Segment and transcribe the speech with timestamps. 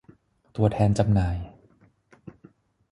[0.53, 1.37] ผู้แทนจำหน่าย